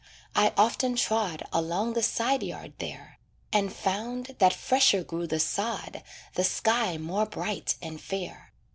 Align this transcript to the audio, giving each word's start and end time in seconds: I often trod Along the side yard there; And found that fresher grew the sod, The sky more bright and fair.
I 0.35 0.51
often 0.57 0.95
trod 0.95 1.43
Along 1.53 1.93
the 1.93 2.01
side 2.01 2.41
yard 2.41 2.73
there; 2.79 3.19
And 3.53 3.71
found 3.71 4.35
that 4.39 4.51
fresher 4.51 5.03
grew 5.03 5.27
the 5.27 5.39
sod, 5.39 6.01
The 6.33 6.43
sky 6.43 6.97
more 6.97 7.27
bright 7.27 7.75
and 7.83 8.01
fair. 8.01 8.51